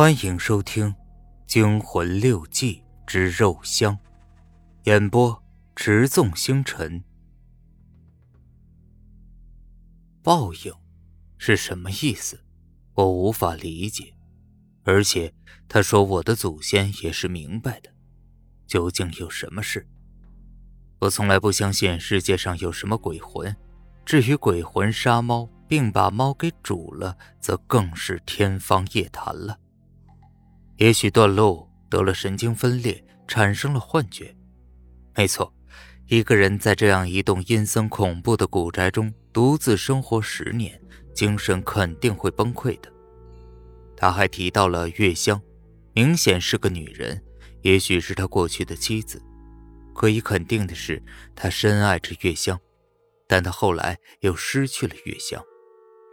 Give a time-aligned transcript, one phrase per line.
[0.00, 0.86] 欢迎收听
[1.46, 3.94] 《惊魂六记之肉香》，
[4.84, 5.42] 演播：
[5.76, 7.04] 持纵星辰。
[10.22, 10.72] 报应
[11.36, 12.40] 是什么意思？
[12.94, 14.14] 我无法理解。
[14.84, 15.34] 而且
[15.68, 17.90] 他说我的祖先也是明白的。
[18.66, 19.86] 究竟有什么事？
[21.00, 23.54] 我从来不相信世界上有什么鬼魂。
[24.06, 29.58] 至于鬼魂杀猫并把猫给煮了，则更是天方夜谭了。
[30.80, 34.34] 也许段路得了神经分裂，产生了幻觉。
[35.14, 35.52] 没错，
[36.06, 40.80] 一个人在这样一栋阴森恐怖的古宅中独自生活十年，
[41.14, 42.90] 精神肯定会崩溃的。
[43.94, 45.38] 他还提到了月香，
[45.92, 47.22] 明显是个女人，
[47.60, 49.22] 也许是他过去的妻子。
[49.94, 51.02] 可以肯定的是，
[51.36, 52.58] 他深爱着月香，
[53.28, 55.44] 但他后来又失去了月香。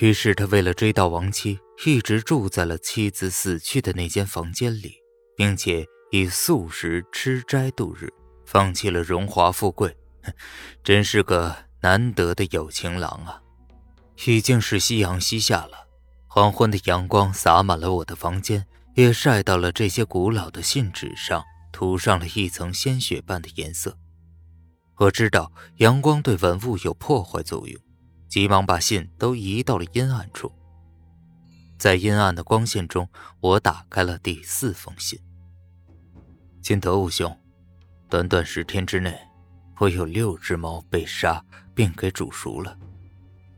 [0.00, 4.96] 于是他为了追悼亡妻，一直住在了妻子死去的那间房间里，
[5.36, 8.12] 并且以素食吃斋度日，
[8.44, 9.96] 放弃了荣华富贵，
[10.82, 13.40] 真是个难得的有情郎啊！
[14.26, 15.86] 已经是夕阳西下了，
[16.26, 23.96] 黄昏的阳光洒满了我的房间，也晒到了这些古老的信纸上，涂上了一层鲜血般的颜色。
[24.96, 27.80] 我知道阳光对文物有破坏作用。
[28.34, 30.50] 急忙把信都移到了阴暗处，
[31.78, 35.16] 在阴暗的光线中，我打开了第四封信。
[36.60, 37.32] 金德武兄，
[38.10, 39.16] 短短十天之内，
[39.78, 41.40] 我有六只猫被杀
[41.76, 42.76] 并给煮熟了。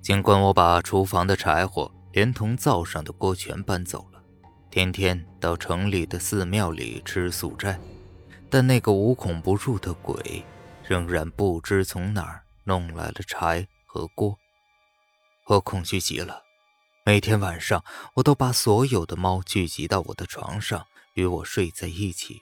[0.00, 4.22] 尽管我把厨房的柴火连同灶上的锅全搬走了，
[4.70, 7.76] 天天到城里的寺庙里吃素斋，
[8.48, 10.44] 但那个无孔不入的鬼，
[10.84, 14.38] 仍然不知从哪儿弄来了柴和锅。
[15.50, 16.44] 我恐惧极了，
[17.04, 17.84] 每天晚上
[18.14, 22.40] 我都把所有的猫聚集到我的床上，与我睡在一起。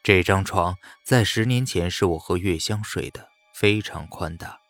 [0.00, 4.60] 这张床在十年前是我和月香睡的，非常宽大。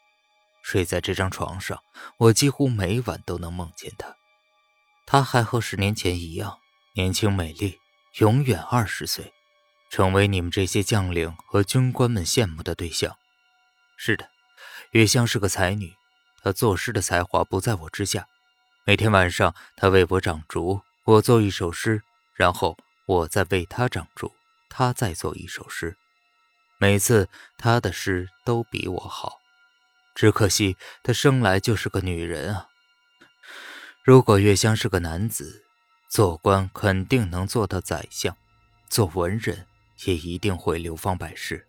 [0.63, 1.83] 睡在这张床上，
[2.17, 4.17] 我几乎每晚都能梦见她。
[5.05, 6.59] 她还和十年前一样
[6.95, 7.79] 年轻美丽，
[8.21, 9.35] 永远二十岁，
[9.91, 13.15] 成为你们这些将领和军官们羡慕的对象。
[13.99, 14.31] 是的，
[14.93, 15.93] 月香是个才女。
[16.45, 18.29] 他作诗的才华不在我之下。
[18.85, 22.03] 每天晚上，他为我掌烛，我做一首诗，
[22.35, 24.31] 然后我再为他掌烛，
[24.69, 25.97] 他再做一首诗。
[26.77, 29.39] 每次他的诗都比我好，
[30.15, 32.69] 只可惜他生来就是个女人啊。
[34.03, 35.65] 如果月香是个男子，
[36.11, 38.37] 做官肯定能做到宰相，
[38.91, 39.67] 做文人
[40.05, 41.67] 也一定会流芳百世。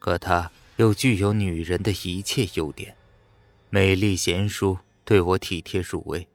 [0.00, 2.96] 可他又具有女人的一切优点。
[3.70, 6.26] 美丽贤淑，对我体贴入微。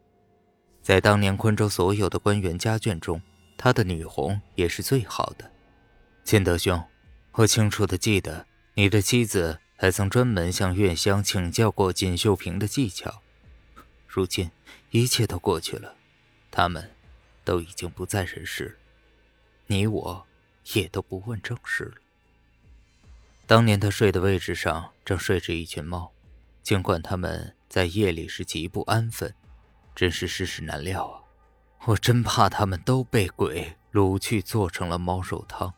[0.84, 3.20] 在当年昆州所有的官员家眷中，
[3.58, 5.52] 她的女红也是最好的。
[6.24, 6.84] 金德兄，
[7.32, 8.46] 我清楚的记得，
[8.76, 13.24] 你的妻子还曾专门向月香请教过锦绣瓶的技巧。
[14.08, 14.52] 如今
[14.92, 15.96] 一切都过去了，
[16.52, 16.92] 他们
[17.44, 18.78] 都已经不在人世，
[19.66, 20.28] 你我
[20.74, 21.96] 也都不问正事了。
[23.48, 26.12] 当年他睡的位置上，正睡着一群猫。
[26.64, 29.36] 尽管他们在夜里是极不安分，
[29.94, 31.22] 真是世事难料啊！
[31.86, 35.74] 我真怕他们都被鬼掳去做成了猫肉汤。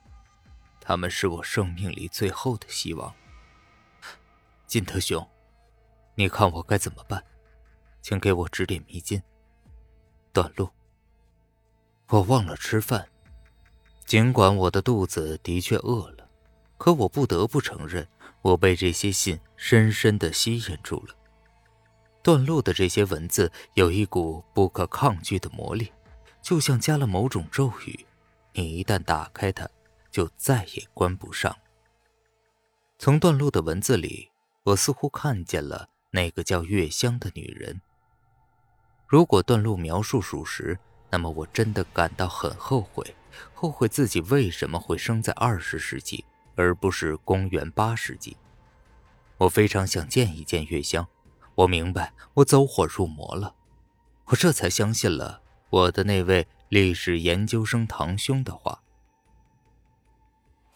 [0.79, 3.11] 他们是我生命里最后的希望。
[4.67, 5.27] 金德兄，
[6.13, 7.23] 你看我该怎么办？
[8.03, 9.19] 请给我指点迷津。
[10.31, 10.69] 短路。
[12.09, 13.09] 我忘了吃饭，
[14.05, 16.24] 尽管我的肚子的确饿了，
[16.77, 18.07] 可我不得不承认。
[18.41, 21.15] 我被这些信深深的吸引住了。
[22.21, 25.91] 段路的这些文字有一股不可抗拒的魔力，
[26.43, 28.05] 就像加了某种咒语，
[28.53, 29.67] 你一旦打开它，
[30.11, 31.57] 就再也关不上。
[32.99, 34.29] 从段路的文字里，
[34.61, 37.81] 我似乎看见了那个叫月香的女人。
[39.07, 40.77] 如果段路描述属实，
[41.09, 43.15] 那么我真的感到很后悔，
[43.55, 46.23] 后悔自己为什么会生在二十世纪。
[46.55, 48.37] 而不是公元八世纪。
[49.37, 51.07] 我非常想见一见月香。
[51.55, 53.55] 我明白，我走火入魔了。
[54.25, 58.81] 我这才相信了我的那位历史研究生堂兄的话。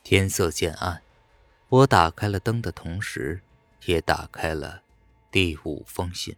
[0.03, 1.01] 天色渐暗，
[1.67, 3.41] 我打开了灯的同时，
[3.85, 4.83] 也打开了
[5.31, 6.35] 第五封信。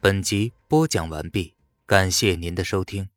[0.00, 1.54] 本集播讲完毕，
[1.86, 3.08] 感谢您的收听。